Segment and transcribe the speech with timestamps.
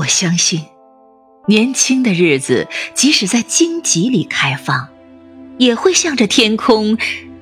[0.00, 0.64] 我相信，
[1.46, 4.88] 年轻的日子即使在荆棘里开放，
[5.58, 6.96] 也会向着天空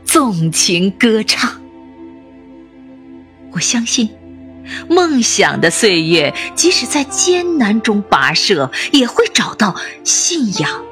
[0.04, 1.60] 纵情歌唱。
[3.52, 4.10] 我相信，
[4.88, 10.82] 梦想的岁月即使在艰难中跋涉，也会找到信仰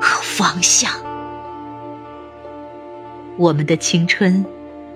[0.00, 0.90] 和方向。
[3.36, 4.46] 我们的青春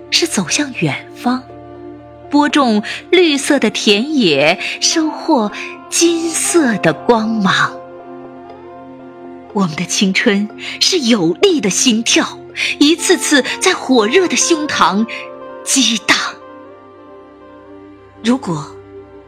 [0.09, 1.43] 是走向远方。
[2.31, 2.81] 播种
[3.11, 5.51] 绿色的田野，收获
[5.91, 7.77] 金色的光芒。
[9.53, 10.47] 我们的青春
[10.79, 12.39] 是有力的心跳，
[12.79, 15.05] 一次次在火热的胸膛
[15.65, 16.17] 激荡。
[18.23, 18.73] 如果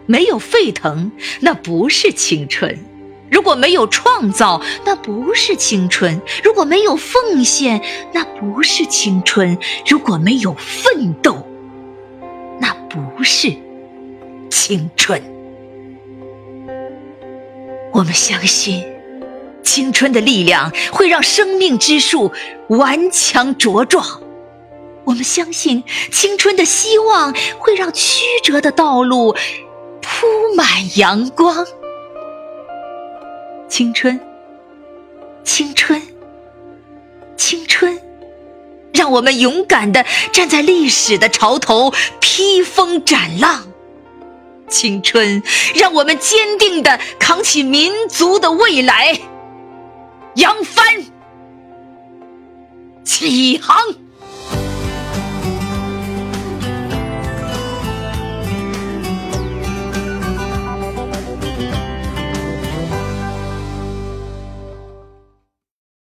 [0.05, 2.73] 没有沸腾，那不是青春；
[3.29, 7.81] 如果没有创造，那不是青春；如果没有奉献，
[8.13, 11.45] 那不是青春；如果没有奋斗。
[12.61, 13.53] 那不是
[14.49, 15.21] 青春，
[17.93, 18.83] 我们相信
[19.63, 22.31] 青春的力量会让生命之树
[22.67, 24.21] 顽强茁壮。
[25.05, 29.35] 我们相信青春的希望会让曲折的道路
[30.01, 31.65] 铺满阳光。
[33.69, 34.19] 青春，
[35.43, 36.01] 青春，
[37.37, 37.99] 青春。
[38.93, 43.63] 让我们勇敢地站在历史的潮头，披风斩浪；
[44.73, 45.43] 青春，
[45.75, 49.19] 让我们坚定地扛起民族的未来，
[50.35, 51.05] 扬帆
[53.05, 53.77] 起航。